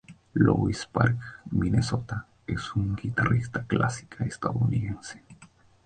Louis 0.33 0.83
Park, 0.91 1.41
Minnesota, 1.51 2.25
es 2.47 2.73
una 2.75 2.95
guitarrista 2.95 3.61
clásica 3.67 4.25
estadounidense. 4.25 5.23